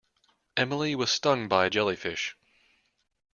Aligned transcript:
Emily 0.57 0.95
was 0.95 1.11
stung 1.11 1.47
by 1.47 1.67
a 1.67 1.69
jellyfish. 1.69 2.35